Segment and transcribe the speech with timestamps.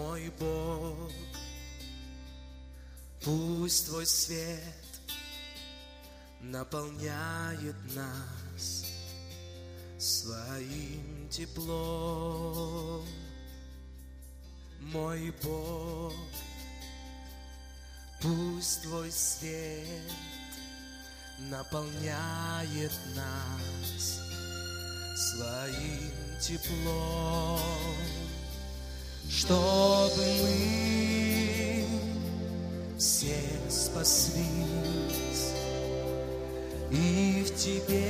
[0.00, 1.12] мой Бог.
[3.22, 4.60] Пусть Твой свет
[6.40, 8.86] наполняет нас
[9.98, 13.06] своим теплом.
[14.80, 16.14] Мой Бог,
[18.22, 20.12] пусть Твой свет
[21.50, 24.20] наполняет нас
[25.14, 27.60] своим теплом,
[30.10, 31.84] чтобы мы
[32.98, 33.36] все
[33.68, 35.54] спаслись.
[36.90, 38.08] И в Тебе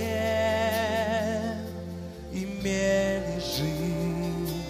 [2.32, 4.62] имели жизнь,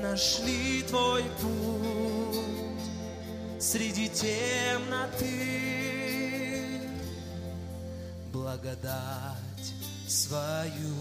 [0.00, 2.82] нашли Твой путь
[3.60, 5.28] среди темноты,
[8.32, 9.74] благодать
[10.06, 10.94] свою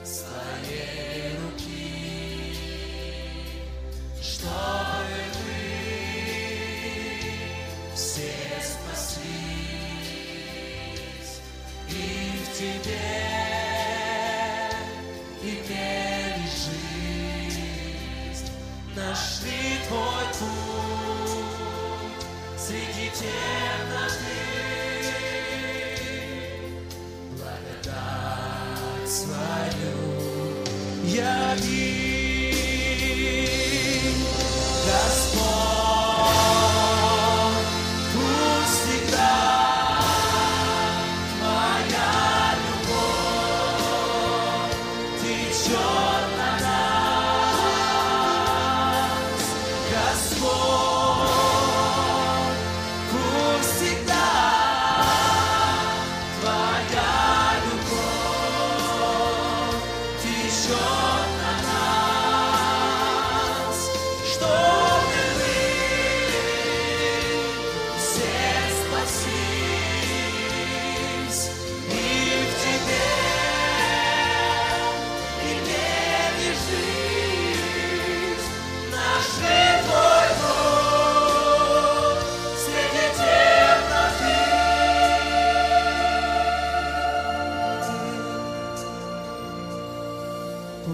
[0.04, 2.54] своей руки,
[4.22, 5.58] чтобы мы
[7.96, 9.24] все спаслись
[11.88, 11.90] и
[12.38, 13.29] в Тебе.
[31.04, 32.10] Яви.